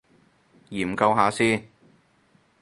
[0.69, 1.63] 研究下先